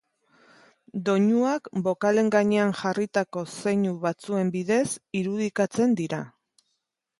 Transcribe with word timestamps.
Doinuak 1.09 1.69
bokalen 1.87 2.31
gainean 2.37 2.73
jarritako 2.79 3.45
zeinu 3.59 3.93
batzuen 4.07 4.51
bidez 4.59 4.83
irudikatzen 5.23 5.97
dira. 6.03 6.23